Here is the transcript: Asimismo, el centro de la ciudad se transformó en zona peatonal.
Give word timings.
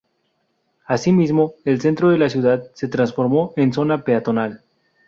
Asimismo, 0.87 1.53
el 1.63 1.79
centro 1.79 2.09
de 2.09 2.17
la 2.17 2.27
ciudad 2.27 2.63
se 2.73 2.87
transformó 2.87 3.53
en 3.55 3.71
zona 3.71 4.03
peatonal. 4.03 4.63